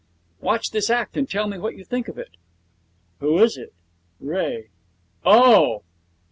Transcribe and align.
'Watch 0.39 0.71
this 0.71 0.89
act 0.89 1.15
and 1.15 1.29
tell 1.29 1.47
me 1.47 1.59
what 1.59 1.75
you 1.77 1.83
think 1.85 2.07
of 2.07 2.17
it.' 2.17 2.35
'Who 3.19 3.37
is 3.37 3.55
it? 3.55 3.71
Ray. 4.19 4.69
Oh!' 5.23 5.83